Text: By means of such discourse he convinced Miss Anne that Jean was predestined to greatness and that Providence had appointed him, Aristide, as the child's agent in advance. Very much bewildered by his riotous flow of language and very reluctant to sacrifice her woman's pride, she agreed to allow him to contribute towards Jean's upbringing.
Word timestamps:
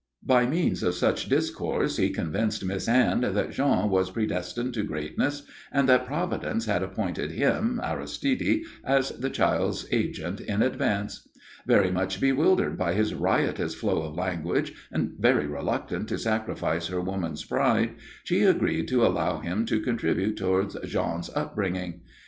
By 0.25 0.47
means 0.47 0.81
of 0.81 0.95
such 0.95 1.29
discourse 1.29 1.97
he 1.97 2.09
convinced 2.09 2.65
Miss 2.65 2.87
Anne 2.89 3.21
that 3.21 3.51
Jean 3.51 3.87
was 3.87 4.09
predestined 4.09 4.73
to 4.73 4.83
greatness 4.83 5.43
and 5.71 5.87
that 5.87 6.07
Providence 6.07 6.65
had 6.65 6.81
appointed 6.81 7.29
him, 7.33 7.79
Aristide, 7.83 8.63
as 8.83 9.09
the 9.11 9.29
child's 9.29 9.85
agent 9.91 10.41
in 10.41 10.63
advance. 10.63 11.27
Very 11.67 11.91
much 11.91 12.19
bewildered 12.19 12.79
by 12.79 12.93
his 12.95 13.13
riotous 13.13 13.75
flow 13.75 14.01
of 14.01 14.15
language 14.15 14.73
and 14.91 15.13
very 15.19 15.45
reluctant 15.45 16.07
to 16.09 16.17
sacrifice 16.17 16.87
her 16.87 16.99
woman's 16.99 17.45
pride, 17.45 17.93
she 18.23 18.41
agreed 18.41 18.87
to 18.87 19.05
allow 19.05 19.37
him 19.37 19.67
to 19.67 19.79
contribute 19.79 20.35
towards 20.35 20.75
Jean's 20.83 21.29
upbringing. 21.35 22.01